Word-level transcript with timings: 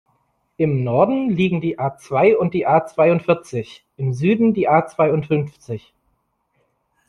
Im 0.57 0.83
Norden 0.83 1.29
liegen 1.29 1.61
die 1.61 1.77
A-zwei 1.77 2.35
und 2.35 2.55
die 2.55 2.65
A-zweiundvierzig, 2.65 3.85
im 3.97 4.13
Süden 4.15 4.55
die 4.55 4.67
A-zweiundfünfzig. 4.67 5.93